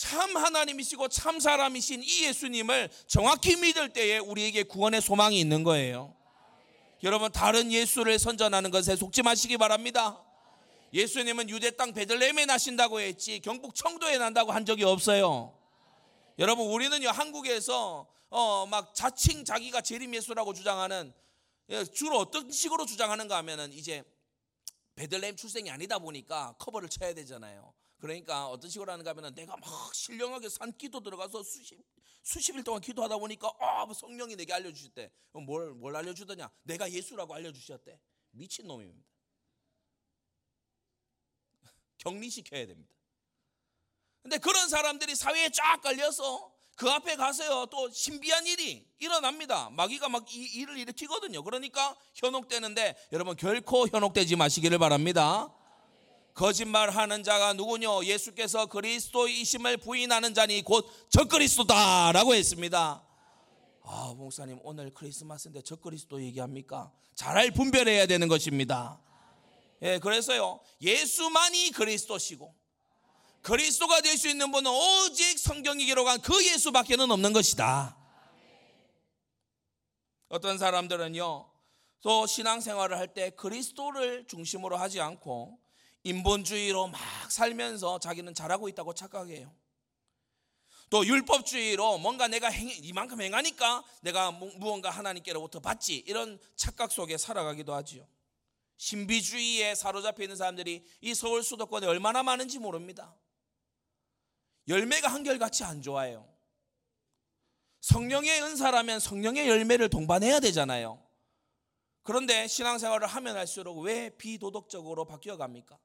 [0.01, 6.17] 참 하나님이시고 참 사람이신 이 예수님을 정확히 믿을 때에 우리에게 구원의 소망이 있는 거예요.
[7.03, 10.19] 여러분 다른 예수를 선전하는 것에 속지 마시기 바랍니다.
[10.95, 15.55] 예수님은 유대 땅 베들레헴에 나신다고 했지 경북 청도에 난다고 한 적이 없어요.
[16.39, 21.13] 여러분 우리는요 한국에서 어 막 자칭 자기가 재림 예수라고 주장하는
[21.69, 24.03] 예, 주로 어떤 식으로 주장하는가 하면은 이제
[24.95, 27.75] 베들레헴 출생이 아니다 보니까 커버를 쳐야 되잖아요.
[28.01, 31.79] 그러니까 어떤 식으로 하는가 하면 내가 막 신령하게 산 기도 들어가서 수십
[32.23, 35.11] 수십 일 동안 기도하다 보니까 아 성령이 내게 알려주셨대.
[35.33, 36.51] 뭘, 뭘 알려주더냐?
[36.63, 37.99] 내가 예수라고 알려주셨대.
[38.33, 39.09] 미친 놈입니다.
[41.99, 42.95] 격리시켜야 됩니다.
[44.23, 49.69] 근데 그런 사람들이 사회에 쫙 깔려서 그 앞에 가서요 또 신비한 일이 일어납니다.
[49.71, 51.43] 마귀가 막 이 일을 일으키거든요.
[51.43, 55.55] 그러니까 현혹되는데 여러분 결코 현혹되지 마시기를 바랍니다.
[56.35, 58.05] 거짓말하는 자가 누구뇨?
[58.05, 63.05] 예수께서 그리스도이심을 부인하는 자니 곧 적그리스도다라고 했습니다.
[63.83, 66.93] 아, 목사님 오늘 크리스마스인데 적그리스도 얘기합니까?
[67.15, 69.01] 잘 분별해야 되는 것입니다.
[69.83, 72.55] 예, 그래서요 예수만이 그리스도시고
[73.43, 77.97] 그리스도가 될 수 있는 분은 오직 성경이 기록한 그 예수밖에는 없는 것이다.
[80.29, 81.51] 어떤 사람들은요,
[82.03, 85.59] 또 신앙생활을 할 때 그리스도를 중심으로 하지 않고
[86.05, 89.55] 인본주의로 막 살면서 자기는 잘하고 있다고 착각해요.
[90.91, 97.73] 또 율법주의로 뭔가 내가 행, 이만큼 행하니까 내가 무언가 하나님께로부터 받지 이런 착각 속에 살아가기도
[97.75, 98.09] 하지요.
[98.77, 103.15] 신비주의에 사로잡혀 있는 사람들이 이 서울 수도권에 얼마나 많은지 모릅니다.
[104.67, 106.27] 열매가 한결같이 안 좋아요.
[107.83, 111.03] 성령의 은사라면 성령의 열매를 동반해야 되잖아요.
[112.03, 115.79] 그런데 신앙생활을 하면 할수록 왜 비도덕적으로 바뀌어 갑니까?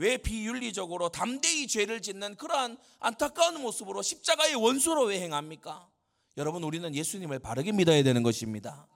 [0.00, 5.90] 왜 비윤리적으로 담대히 죄를 짓는 그러한 안타까운 모습으로 십자가의 원수로 왜 행합니까?
[6.38, 8.88] 여러분 우리는 예수님을 바르게 믿어야 되는 것입니다.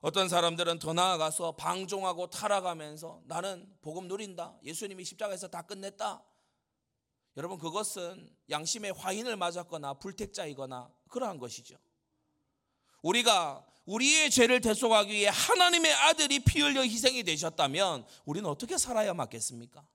[0.00, 4.56] 어떤 사람들은 더 나아가서 방종하고 타락하면서 나는 복음 누린다.
[4.62, 6.22] 예수님이 십자가에서 다 끝냈다.
[7.36, 11.76] 여러분 그것은 양심의 화인을 맞았거나 불택자이거나 그러한 것이죠.
[13.02, 19.86] 우리가 우리의 죄를 대속하기 위해 하나님의 아들이 피 흘려 희생이 되셨다면 우리는 어떻게 살아야 맞겠습니까?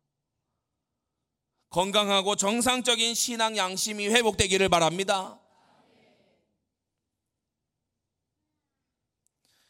[1.69, 5.39] 건강하고 정상적인 신앙 양심이 회복되기를 바랍니다.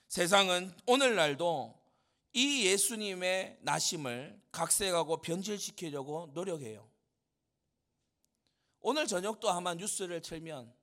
[0.08, 1.82] 세상은 오늘날도
[2.34, 6.88] 이 예수님의 나심을 각색하고 변질시키려고 노력해요.
[8.80, 10.74] 오늘 저녁도 아마 뉴스를 틀면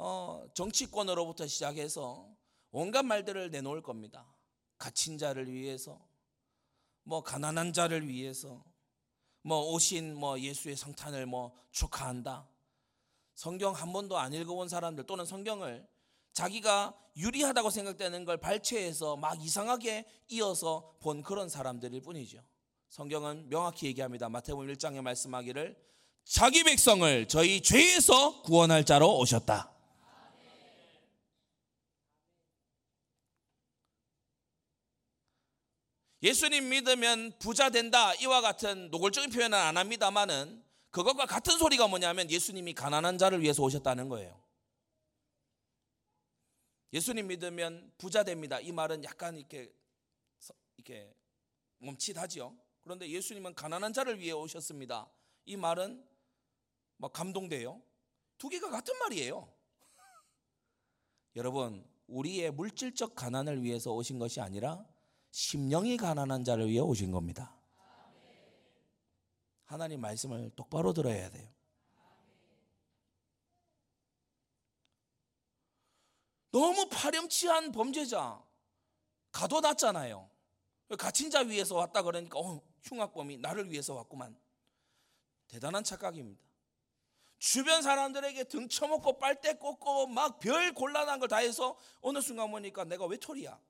[0.00, 2.30] 어, 정치권으로부터 시작해서
[2.70, 4.32] 온갖 말들을 내놓을 겁니다.
[4.78, 6.00] 갇힌 자를 위해서,
[7.02, 8.64] 뭐 가난한 자를 위해서,
[9.42, 12.48] 뭐 오신 뭐 예수의 성탄을 뭐 축하한다.
[13.34, 15.84] 성경 한 번도 안 읽어본 사람들 또는 성경을
[16.32, 22.40] 자기가 유리하다고 생각되는 걸 발췌해서 막 이상하게 이어서 본 그런 사람들일 뿐이죠.
[22.90, 24.28] 성경은 명확히 얘기합니다.
[24.28, 25.76] 마태복음 1장에 말씀하기를
[26.24, 29.77] 자기 백성을 저희 죄에서 구원할 자로 오셨다.
[36.22, 42.74] 예수님 믿으면 부자 된다 이와 같은 노골적인 표현은 안 합니다만은 그것과 같은 소리가 뭐냐면 예수님이
[42.74, 44.42] 가난한 자를 위해서 오셨다는 거예요.
[46.92, 48.58] 예수님 믿으면 부자 됩니다.
[48.60, 49.70] 이 말은 약간 이렇게
[50.76, 51.14] 이렇게
[51.78, 52.56] 멈칫하지요.
[52.82, 55.08] 그런데 예수님은 가난한 자를 위해 오셨습니다.
[55.44, 56.04] 이 말은
[56.96, 57.82] 막 감동돼요.
[58.38, 59.52] 두 개가 같은 말이에요.
[61.36, 64.86] 여러분, 우리의 물질적 가난을 위해서 오신 것이 아니라
[65.30, 67.54] 심령이 가난한 자를 위해 오신 겁니다.
[69.64, 71.48] 하나님 말씀을 똑바로 들어야 돼요.
[76.50, 78.42] 너무 파렴치한 범죄자
[79.32, 80.30] 가둬놨잖아요.
[80.98, 84.38] 갇힌 자 위해서 왔다 그러니까 어, 흉악범이 나를 위해서 왔구만.
[85.48, 86.42] 대단한 착각입니다.
[87.38, 93.04] 주변 사람들에게 등쳐먹고 빨대 꽂고 막 별 곤란한 걸 다 해서 어느 순간 보니까 내가
[93.06, 93.60] 외톨이야.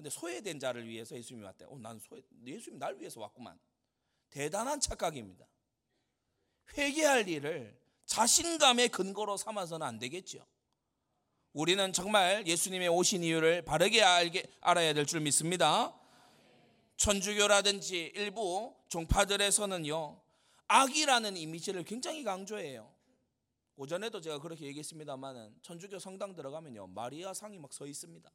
[0.00, 1.66] 근데 소외된 자를 위해서 예수님이 왔대.
[1.66, 3.60] 어, 난 소외, 예수님 날 위해서 왔구만.
[4.30, 5.46] 대단한 착각입니다.
[6.78, 10.46] 회개할 일을 자신감의 근거로 삼아서는 안 되겠죠.
[11.52, 15.94] 우리는 정말 예수님의 오신 이유를 바르게 알게, 알아야 될 줄 믿습니다.
[16.96, 20.18] 천주교라든지 일부 종파들에서는요,
[20.68, 22.90] 악이라는 이미지를 굉장히 강조해요.
[23.76, 28.30] 오전에도 제가 그렇게 얘기했습니다만은 천주교 성당 들어가면요, 마리아 상이 막 서 있습니다.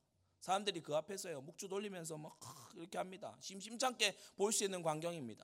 [0.46, 2.38] 사람들이 그 앞에서요 묵주 돌리면서 막
[2.76, 3.36] 이렇게 합니다.
[3.40, 5.44] 심심찮게 볼 수 있는 광경입니다.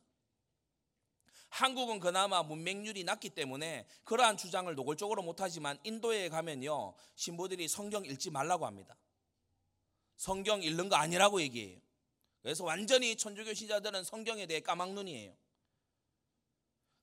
[1.49, 8.67] 한국은 그나마 문맹률이 낮기 때문에 그러한 주장을 노골적으로 못하지만 인도에 가면요 신부들이 성경 읽지 말라고
[8.67, 8.95] 합니다.
[10.17, 11.81] 성경 읽는 거 아니라고 얘기해요.
[12.43, 15.35] 그래서 완전히 천주교 신자들은 성경에 대해 까막눈이에요.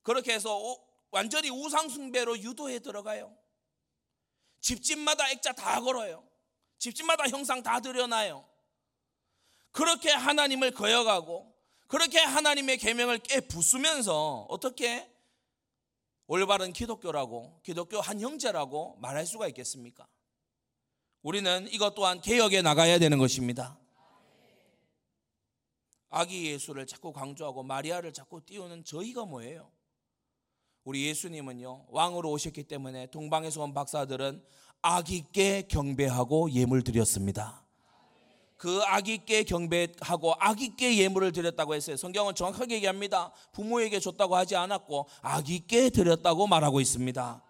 [0.02, 0.56] 그렇게 해서
[1.10, 3.36] 완전히 우상숭배로 유도해 들어가요.
[4.60, 6.24] 집집마다 액자 다 걸어요.
[6.78, 8.44] 집집마다 형상 다 들여놔요.
[9.72, 11.54] 그렇게 하나님을 거역하고
[11.86, 15.10] 그렇게 하나님의 계명을 깨 부수면서 어떻게
[16.26, 20.06] 올바른 기독교라고 기독교 한 형제라고 말할 수가 있겠습니까?
[21.22, 23.78] 우리는 이것 또한 개혁에 나가야 되는 것입니다.
[26.10, 29.70] 아기 예수를 자꾸 강조하고 마리아를 자꾸 띄우는 저희가 뭐예요?
[30.84, 34.42] 우리 예수님은요 왕으로 오셨기 때문에 동방에서 온 박사들은
[34.82, 37.64] 아기께 경배하고 예물 드렸습니다.
[38.56, 41.96] 그 아기께 경배하고 아기께 예물을 드렸다고 했어요.
[41.96, 43.32] 성경은 정확하게 얘기합니다.
[43.52, 47.44] 부모에게 줬다고 하지 않았고 아기께 드렸다고 말하고 있습니다.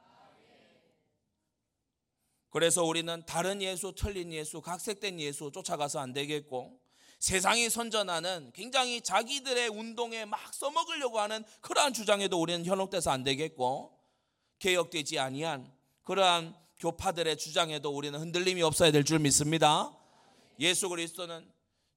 [2.50, 6.78] 그래서 우리는 다른 예수, 틀린 예수, 각색된 예수 쫓아가서 안 되겠고
[7.18, 13.98] 세상이 선전하는 굉장히 자기들의 운동에 막 써먹으려고 하는 그러한 주장에도 우리는 현혹돼서 안 되겠고
[14.58, 15.72] 개혁되지 아니한
[16.04, 19.92] 그러한 교파들의 주장에도 우리는 흔들림이 없어야 될 줄 믿습니다.
[20.60, 21.48] 예수 그리스도는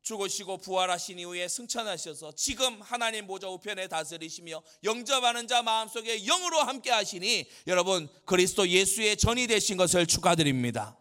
[0.01, 7.45] 죽으시고 부활하신 이후에 승천하셔서 지금 하나님 보좌 우편에 다스리시며 영접하는 자 마음속에 영으로 함께 하시니
[7.67, 10.97] 여러분 그리스도 예수의 전이 되신 것을 축하드립니다.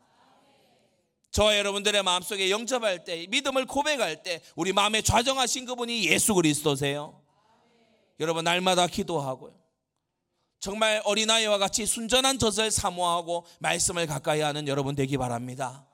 [1.30, 7.22] 저와 여러분들의 마음속에 영접할 때 믿음을 고백할 때 우리 마음에 좌정하신 그분이 예수 그리스도세요.
[8.18, 9.59] 여러분 날마다 기도하고요.
[10.60, 15.86] 정말 어린아이와 같이 순전한 젖을 사모하고 말씀을 가까이 하는 여러분 되기 바랍니다.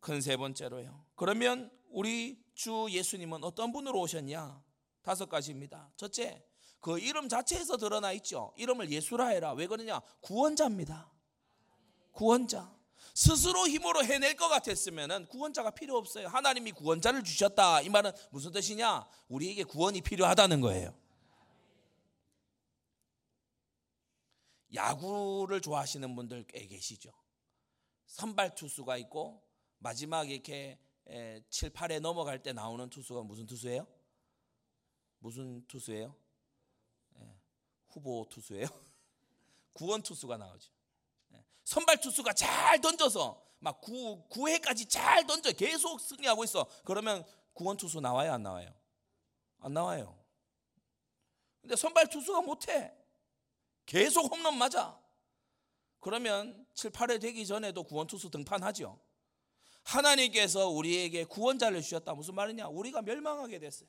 [0.00, 1.04] 큰 세 번째로요.
[1.16, 4.62] 그러면 우리 주 예수님은 어떤 분으로 오셨냐?
[5.02, 5.90] 다섯 가지입니다.
[5.96, 6.44] 첫째,
[6.80, 8.52] 그 이름 자체에서 드러나 있죠.
[8.56, 9.52] 이름을 예수라 해라.
[9.52, 10.00] 왜 그러냐?
[10.20, 11.10] 구원자입니다.
[12.12, 12.70] 구원자.
[13.14, 16.28] 스스로 힘으로 해낼 것 같았으면 구원자가 필요 없어요.
[16.28, 17.80] 하나님이 구원자를 주셨다.
[17.80, 19.06] 이 말은 무슨 뜻이냐?
[19.28, 20.94] 우리에게 구원이 필요하다는 거예요.
[24.76, 27.12] 야구를 좋아하시는 분들 꽤 계시죠.
[28.06, 29.42] 선발 투수가 있고
[29.78, 30.78] 마지막에 이렇게
[31.50, 33.86] 7, 8에 넘어갈 때 나오는 투수가 무슨 투수예요?
[35.18, 36.14] 무슨 투수예요?
[37.88, 38.66] 후보 투수예요?
[39.72, 40.70] 구원 투수가 나오죠.
[41.64, 46.68] 선발 투수가 잘 던져서 막 9, 9회까지 잘 던져 계속 승리하고 있어.
[46.84, 48.72] 그러면 구원 투수 나와요, 안 나와요?
[49.58, 50.16] 안 나와요.
[51.60, 52.95] 근데 선발 투수가 못해.
[53.86, 55.00] 계속 홈런 맞아.
[56.00, 59.00] 그러면 7, 8회 되기 전에도 구원 투수 등판하죠.
[59.84, 62.14] 하나님께서 우리에게 구원자를 주셨다.
[62.14, 62.68] 무슨 말이냐?
[62.68, 63.88] 우리가 멸망하게 됐어요.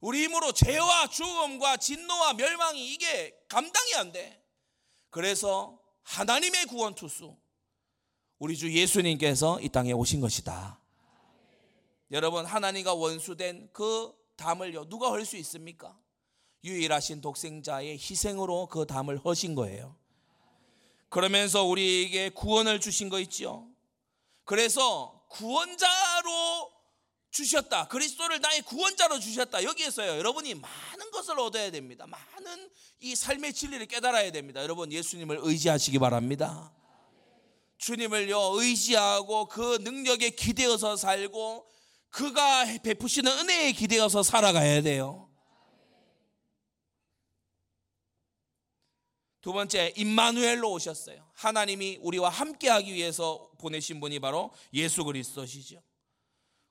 [0.00, 4.44] 우리 힘으로 죄와 죽음과 진노와 멸망이 이게 감당이 안 돼.
[5.10, 7.36] 그래서 하나님의 구원 투수
[8.38, 10.80] 우리 주 예수님께서 이 땅에 오신 것이다.
[12.10, 15.96] 여러분 하나님과 원수된 그 담을요 누가 헐 수 있습니까?
[16.64, 19.96] 유일하신 독생자의 희생으로 그 담을 허신 거예요.
[21.08, 23.68] 그러면서 우리에게 구원을 주신 거 있죠.
[24.44, 26.70] 그래서 구원자로
[27.30, 27.88] 주셨다.
[27.88, 29.62] 그리스도를 나의 구원자로 주셨다.
[29.64, 30.18] 여기에서요.
[30.18, 32.06] 여러분이 많은 것을 얻어야 됩니다.
[32.06, 32.70] 많은
[33.00, 34.62] 이 삶의 진리를 깨달아야 됩니다.
[34.62, 36.72] 여러분 예수님을 의지하시기 바랍니다.
[37.78, 41.66] 주님을요 의지하고 그 능력에 기대어서 살고
[42.10, 45.31] 그가 베푸시는 은혜에 기대어서 살아가야 돼요.
[49.42, 51.22] 두 번째 임마누엘로 오셨어요.
[51.34, 55.82] 하나님이 우리와 함께하기 위해서 보내신 분이 바로 예수 그리스도시죠.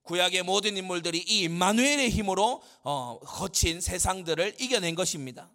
[0.03, 5.51] 구약의 모든 인물들이 이 임마누엘의 힘으로 어, 거친 세상들을 이겨낸 것입니다.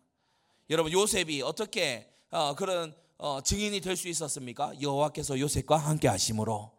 [0.69, 4.73] 여러분 요셉이 어떻게 어, 그런 어, 증인이 될 수 있었습니까?
[4.81, 6.71] 여호와께서 요셉과 함께 하심으로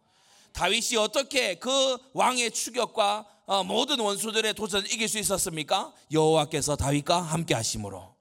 [0.54, 5.94] 다윗이 어떻게 그 왕의 추격과 어, 모든 원수들의 도전을 이길 수 있었습니까?
[6.12, 8.17] 여호와께서 다윗과 함께 하심으로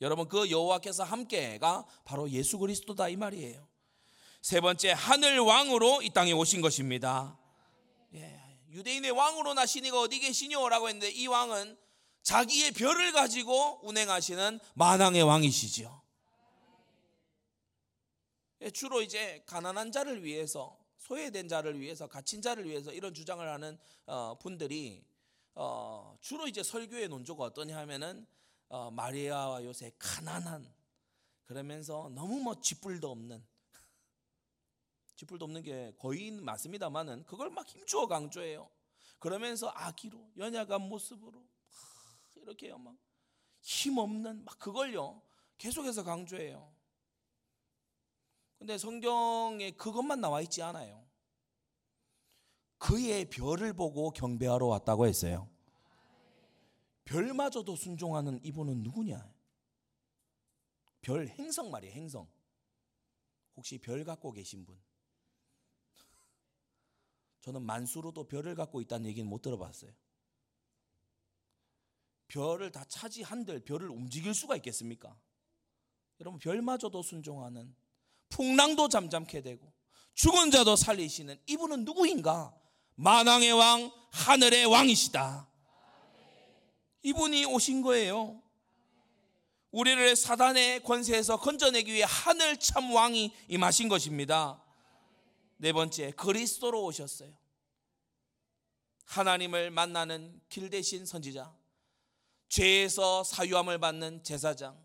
[0.00, 3.66] 여러분 그 여호와께서 함께가 바로 예수 그리스도다 이 말이에요.
[4.42, 7.38] 세 번째 하늘 왕으로 이 땅에 오신 것입니다.
[8.14, 11.76] 예, 유대인의 왕으로 이가 어디 계시뇨라고 했는데 이 왕은
[12.22, 16.02] 자기의 별을 가지고 운행하시는 만왕의 왕이시지요.
[18.62, 23.78] 예, 주로 이제 가난한 자를 위해서 소외된 자를 위해서 갇힌 자를 위해서 이런 주장을 하는
[24.06, 25.04] 어, 분들이
[25.54, 30.72] 어, 주로 이제 설교의 논조가 어떠냐 하면은 어, 마리아와 요새 가난한
[31.44, 33.46] 그러면서 너무 뭐 쥐뿔도 없는
[35.16, 38.70] 쥐뿔도 없는 게 거의 맞습니다만은 그걸 막 힘주어 강조해요.
[39.18, 41.46] 그러면서 아기로 연약한 모습으로
[42.34, 42.96] 이렇게요 막
[43.60, 45.22] 힘없는 막 그걸요
[45.58, 46.74] 계속해서 강조해요.
[48.58, 51.06] 근데 성경에 그것만 나와 있지 않아요.
[52.78, 55.48] 그의 별을 보고 경배하러 왔다고 했어요.
[57.06, 59.32] 별마저도 순종하는 이분은 누구냐?
[61.00, 62.28] 별 행성 말이에요, 행성.
[63.56, 64.78] 혹시 별 갖고 계신 분?
[67.40, 69.92] 저는 만수로도 별을 갖고 있다는 얘기는 못 들어봤어요.
[72.28, 75.16] 별을 다 차지한들 별을 움직일 수가 있겠습니까?
[76.18, 77.74] 여러분 별마저도 순종하는
[78.30, 79.72] 풍랑도 잠잠케 되고
[80.14, 82.52] 죽은 자도 살리시는 이분은 누구인가?
[82.96, 85.55] 만왕의 왕 하늘의 왕이시다.
[87.06, 88.42] 이분이 오신 거예요.
[89.70, 94.60] 우리를 사단의 권세에서 건져내기 위해 하늘 참 왕이 임하신 것입니다.
[95.56, 97.32] 네 번째, 그리스도로 오셨어요.
[99.04, 101.54] 하나님을 만나는 길 대신 선지자,
[102.48, 104.76] 죄에서 사유함을 받는 제사장,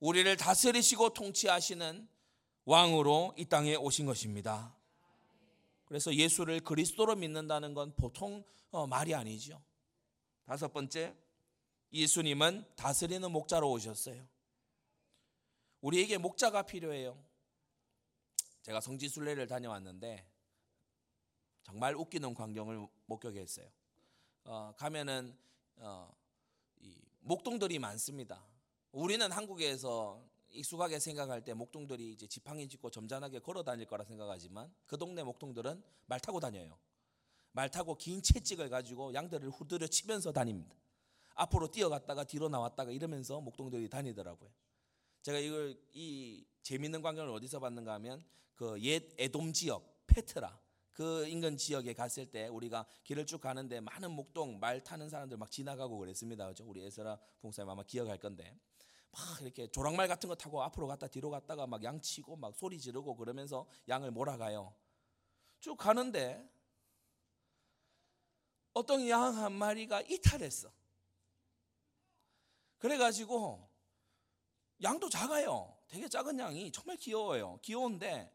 [0.00, 2.06] 우리를 다스리시고 통치하시는
[2.66, 4.76] 왕으로 이 땅에 오신 것입니다.
[5.86, 9.62] 그래서 예수를 그리스도로 믿는다는 건 보통 어, 말이 아니죠.
[10.44, 11.16] 다섯 번째,
[11.92, 14.26] 예수님은 다스리는 목자로 오셨어요.
[15.80, 17.22] 우리에게 목자가 필요해요.
[18.62, 20.26] 제가 성지순례를 다녀왔는데
[21.62, 23.68] 정말 웃기는 광경을 목격했어요.
[24.44, 25.36] 어, 가면은
[25.76, 26.14] 어,
[26.80, 28.44] 이 목동들이 많습니다.
[28.92, 34.96] 우리는 한국에서 익숙하게 생각할 때 목동들이 이제 지팡이 짚고 점잖하게 걸어 다닐 거라 생각하지만 그
[34.96, 36.78] 동네 목동들은 말 타고 다녀요.
[37.54, 40.76] 말 타고 긴 채찍을 가지고 양들을 후드려 치면서 다닙니다.
[41.36, 44.50] 앞으로 뛰어갔다가 뒤로 나왔다가 이러면서 목동들이 다니더라고요.
[45.22, 50.60] 제가 이걸 이 재밌는 광경을 어디서 봤는가 하면 그 옛 에돔 지역 페트라
[50.92, 55.50] 그 인근 지역에 갔을 때 우리가 길을 쭉 가는데 많은 목동 말 타는 사람들 막
[55.50, 56.48] 지나가고 그랬습니다.
[56.48, 56.64] 그죠?
[56.66, 58.56] 우리 에스라 봉사님 아마 기억할 건데
[59.10, 63.14] 막 이렇게 조랑말 같은 거 타고 앞으로 갔다 뒤로 갔다가 막 양치고 막 소리 지르고
[63.16, 64.74] 그러면서 양을 몰아가요.
[65.60, 66.48] 쭉 가는데
[68.74, 70.70] 어떤 양 한 마리가 이탈했어.
[72.78, 73.70] 그래가지고
[74.82, 75.76] 양도 작아요.
[75.88, 77.58] 되게 작은 양이 정말 귀여워요.
[77.62, 78.30] 귀여운데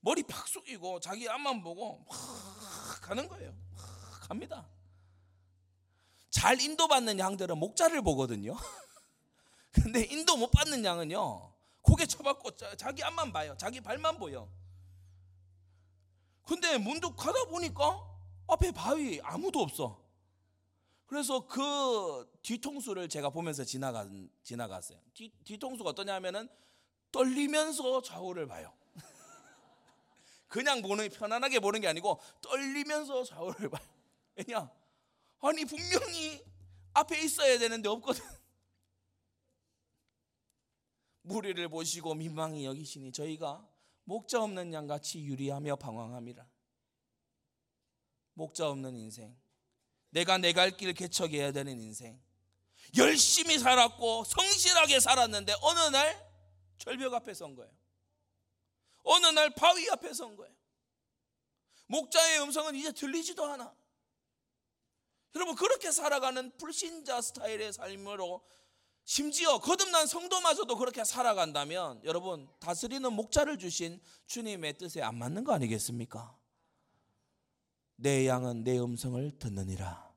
[0.00, 3.52] 머리 팍 숙이고 자기 앞만 보고 막 가는 거예요.
[3.72, 4.66] 막 갑니다.
[6.30, 8.56] 잘 인도받는 양들은 목자를 보거든요.
[9.72, 11.52] 근데 인도 못 받는 양은요.
[11.82, 13.56] 고개 쳐박고 자기 앞만 봐요.
[13.58, 14.48] 자기 발만 보여.
[16.46, 18.09] 근데 문득 가다 보니까
[18.52, 20.00] 앞에 바위 아무도 없어.
[21.06, 24.08] 그래서 그 뒤통수를 제가 보면서 지나가,
[24.42, 24.98] 지나갔어요.
[25.12, 26.48] 뒤, 뒤통수가 어떠냐면은
[27.10, 28.72] 떨리면서 좌우를 봐요.
[30.46, 33.84] 그냥 보는 편안하게 보는 게 아니고 떨리면서 좌우를 봐요.
[34.36, 34.70] 왜냐?
[35.40, 36.44] 아니 분명히
[36.92, 38.22] 앞에 있어야 되는데 없거든.
[41.22, 43.68] 무리를 보시고 민망히 여기시니 저희가
[44.04, 46.46] 목자 없는 양같이 유리하며 방황함이라.
[48.40, 49.36] 목자 없는 인생.
[50.10, 52.20] 내가 내 갈 길 개척해야 되는 인생.
[52.96, 56.30] 열심히 살았고 성실하게 살았는데 어느 날
[56.78, 57.70] 절벽 앞에 선 거예요.
[59.04, 60.52] 어느 날 바위 앞에 선 거예요.
[61.86, 63.74] 목자의 음성은 이제 들리지도 않아.
[65.34, 68.42] 여러분 그렇게 살아가는 불신자 스타일의 삶으로
[69.04, 76.39] 심지어 거듭난 성도마저도 그렇게 살아간다면 여러분 다스리는 목자를 주신 주님의 뜻에 안 맞는 거 아니겠습니까?
[78.02, 80.10] 내 양은 내 음성을 듣느니라.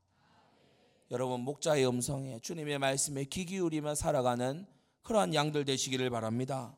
[1.11, 4.65] 여러분 목자의 음성에 주님의 말씀에 귀 기울이며 살아가는
[5.01, 6.77] 그러한 양들 되시기를 바랍니다.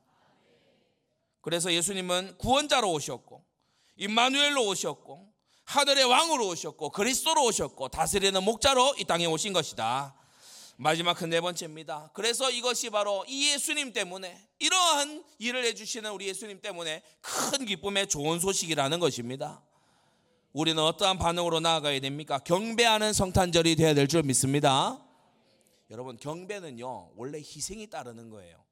[1.42, 3.46] 그래서 예수님은 구원자로 오셨고
[3.98, 5.32] 임마누엘로 오셨고
[5.66, 10.16] 하늘의 왕으로 오셨고 그리스도로 오셨고 다스리는 목자로 이 땅에 오신 것이다.
[10.78, 12.10] 마지막 그 네 번째입니다.
[12.16, 18.40] 그래서 이것이 바로 이 예수님 때문에 이러한 일을 해주시는 우리 예수님 때문에 큰 기쁨의 좋은
[18.40, 19.64] 소식이라는 것입니다.
[20.56, 22.40] 우리는 어떠한 반응으로 나아가야 됩니까?
[22.40, 25.06] 경배하는 성탄절이 되어야 될 줄 믿습니다.
[25.90, 28.64] 여러분 경배는요 원래 희생이 따르는 거예요.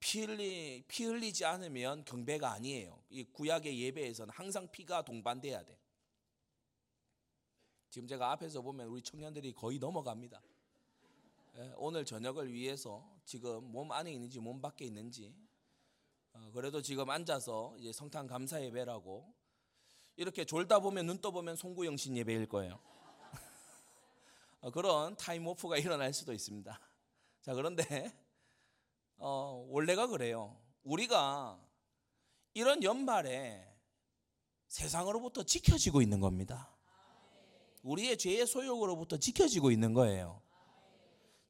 [0.00, 2.98] 피 흘리 피 흘리지 않으면 경배가 아니에요.
[3.10, 5.78] 이 구약의 예배에서는 항상 피가 동반돼야 돼.
[7.90, 10.40] 지금 제가 앞에서 보면 우리 청년들이 거의 넘어갑니다.
[11.58, 15.34] 예, 오늘 저녁을 위해서 지금 몸 안에 있는지 몸 밖에 있는지
[16.32, 19.36] 어, 그래도 지금 앉아서 이제 성탄 감사 예배라고
[20.18, 22.80] 이렇게 졸다 보면 눈 떠보면 송구영신 예배일 거예요.
[24.60, 26.80] 어, 그런 타임 오프가 일어날 수도 있습니다.
[27.40, 28.12] 자 그런데
[29.16, 30.60] 어, 원래가 그래요.
[30.82, 31.64] 우리가
[32.52, 33.64] 이런 연말에
[34.66, 36.76] 세상으로부터 지켜지고 있는 겁니다.
[37.84, 40.42] 우리의 죄의 소욕으로부터 지켜지고 있는 거예요.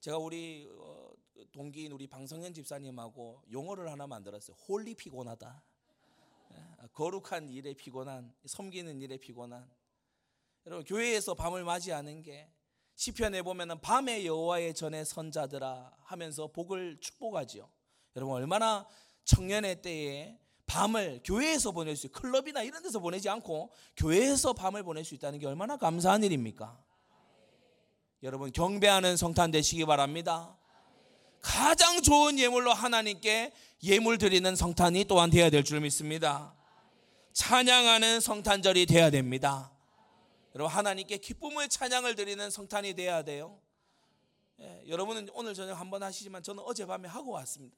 [0.01, 1.11] 제가 우리 어,
[1.53, 4.59] 동기인 우리 방성현 집사님하고 용어를 하나 만들었어요.
[4.69, 5.63] holy 피곤하다.
[6.99, 9.71] 예, 거룩한 일에 피곤한, 섬기는 일에 피곤한.
[10.67, 12.51] 여러분 교회에서 밤을 맞이하는 게
[12.97, 17.71] 시편에 보면은 밤에 여호와의 전에 선 자들아 하면서 복을 축복하지요.
[18.17, 18.87] 여러분 얼마나
[19.25, 25.15] 청년의 때에 밤을 교회에서 보낼 수, 클럽이나 이런 데서 보내지 않고 교회에서 밤을 보낼 수
[25.15, 26.83] 있다는 게 얼마나 감사한 일입니까?
[28.25, 30.59] 여러분 경배하는 성탄 되시기 바랍니다.
[31.41, 33.53] 가장 좋은 예물로 하나님께
[33.85, 36.58] 예물 드리는 성탄이 또한 되어야 될 줄 믿습니다.
[37.33, 39.73] 찬양하는 성탄절이 되어야 됩니다.
[40.55, 43.61] 여러분 하나님께 기쁨의 찬양을 드리는 성탄이 되어야 돼요.
[44.61, 47.77] 예, 여러분은 오늘 저녁 한번 하시지만 저는 어젯밤에 하고 왔습니다.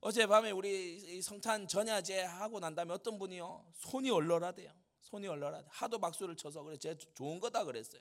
[0.00, 4.72] 어젯밤에 우리 성탄 전야제 하고 난 다음에 어떤 분이요 손이 얼얼하대요.
[5.02, 5.68] 손이 얼얼하대.
[5.70, 8.00] 하도 박수를 쳐서 그래 제 좋은 거다 그랬어요.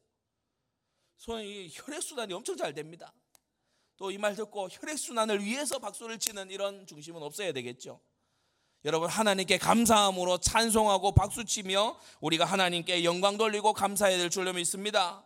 [1.17, 3.13] 손이 혈액 순환이 엄청 잘 됩니다.
[3.97, 8.01] 또 이 말 듣고 혈액 순환을 위해서 박수를 치는 이런 중심은 없어야 되겠죠.
[8.85, 15.23] 여러분 하나님께 감사함으로 찬송하고 박수치며 우리가 하나님께 영광 돌리고 감사해야 될 줄로 믿습니다.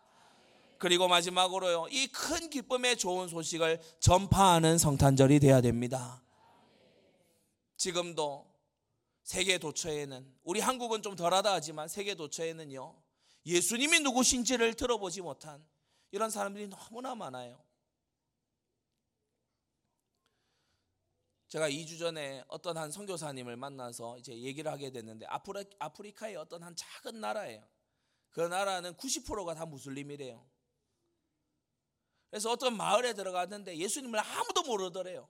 [0.77, 1.87] 그리고 마지막으로요.
[1.89, 6.21] 이 큰 기쁨의 좋은 소식을 전파하는 성탄절이 돼야 됩니다.
[7.77, 8.45] 지금도
[9.23, 12.95] 세계 도처에는 우리 한국은 좀 덜하다 하지만 세계 도처에는요.
[13.47, 15.65] 예수님이 누구신지를 들어보지 못한
[16.11, 17.57] 이런 사람들이 너무나 많아요.
[21.47, 26.75] 제가 2주 전에 어떤 한 선교사님을 만나서 이제 얘기를 하게 됐는데 아프리, 아프리카의 어떤 한
[26.75, 27.65] 작은 나라예요.
[28.31, 30.45] 그 나라는 90%가 다 무슬림이래요.
[32.29, 35.29] 그래서 어떤 마을에 들어갔는데 예수님을 아무도 모르더래요.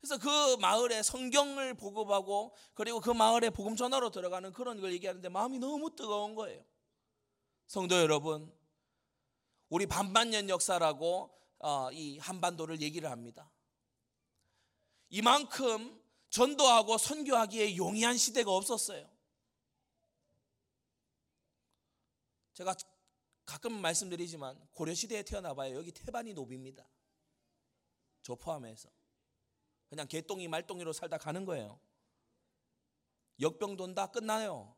[0.00, 5.58] 그래서 그 마을에 성경을 보급하고 그리고 그 마을에 복음 전화로 들어가는 그런 걸 얘기하는데 마음이
[5.58, 6.64] 너무 뜨거운 거예요.
[7.66, 8.50] 성도 여러분,
[9.68, 13.50] 우리 반반년 역사라고 어, 이 한반도를 얘기를 합니다.
[15.10, 16.00] 이만큼
[16.30, 19.10] 전도하고 선교하기에 용이한 시대가 없었어요.
[22.54, 22.74] 제가
[23.44, 25.76] 가끔 말씀드리지만 고려 시대에 태어나 봐요.
[25.76, 26.88] 여기 태반이 노비입니다.
[28.22, 28.88] 저 포함해서
[29.88, 31.80] 그냥 개똥이 말똥이로 살다 가는 거예요.
[33.40, 34.76] 역병 돈다 끝나요.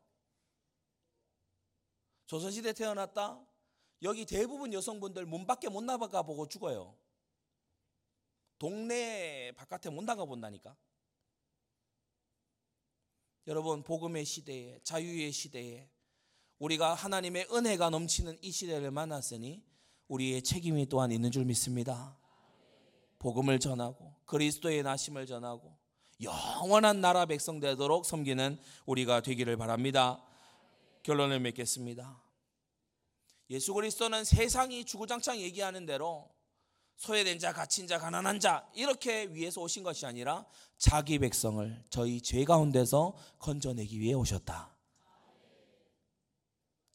[2.25, 3.45] 조선시대 태어났다
[4.01, 6.97] 여기 대부분 여성분들 문 밖에 못 나가 보고 죽어요.
[8.63, 10.73] 동네 바깥에 못 나가 본다니까.
[13.45, 15.89] 여러분 복음의 시대에 자유의 시대에
[16.59, 19.65] 우리가 하나님의 은혜가 넘치는 이 시대를 만났으니
[20.07, 22.17] 우리의 책임이 또한 있는 줄 믿습니다.
[23.19, 25.77] 복음을 전하고 그리스도의 나심을 전하고
[26.21, 30.23] 영원한 나라 백성 되도록 섬기는 우리가 되기를 바랍니다.
[31.03, 32.23] 결론을 맺겠습니다.
[33.49, 36.32] 예수 그리스도는 세상이 주구장창 얘기하는 대로
[36.97, 40.45] 소외된 자, 갇힌 자, 가난한 자 이렇게 위해서 오신 것이 아니라
[40.77, 44.73] 자기 백성을 저희 죄 가운데서 건져내기 위해 오셨다.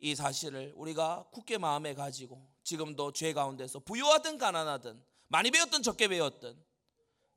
[0.01, 6.57] 이 사실을 우리가 굳게 마음에 가지고 지금도 죄 가운데서 부유하든 가난하든 많이 배웠든 적게 배웠든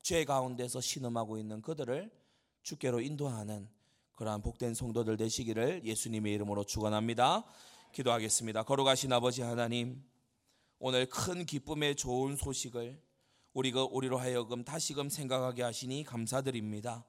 [0.02, 2.12] 죄 가운데서 신음하고 있는 그들을
[2.64, 3.70] 주께로 인도하는
[4.14, 7.44] 그러한 복된 성도들 되시기를 예수님의 이름으로 축원합니다.
[7.92, 8.64] 기도하겠습니다.
[8.64, 10.04] 걸어가신 아버지 하나님
[10.84, 13.00] 오늘 큰 기쁨의 좋은 소식을
[13.54, 17.06] 우리가 우리로 하여금 다시금 생각하게 하시니 감사드립니다.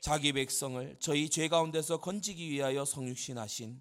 [0.00, 3.80] 자기 백성을 저희 죄 가운데서 건지기 위하여 성육신하신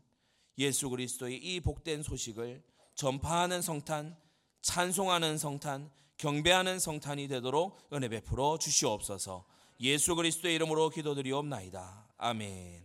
[0.59, 2.63] 예수 그리스도의 이 복된 소식을
[2.95, 4.15] 전파하는 성탄,
[4.61, 9.43] 찬송하는 성탄, 경배하는 성탄이 되도록 은혜 베풀어 주시옵소서.
[9.81, 12.07] 예수 그리스도의 이름으로 기도드리옵나이다.
[12.17, 12.84] 아멘.